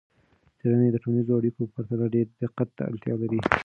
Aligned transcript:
څیړنې 0.57 0.89
د 0.91 0.97
ټولنیزو 1.03 1.37
اړیکو 1.39 1.59
په 1.65 1.71
پرتله 1.75 2.05
ډیر 2.15 2.27
دقت 2.43 2.69
ته 2.77 2.83
اړتیا 2.89 3.13
لري. 3.21 3.39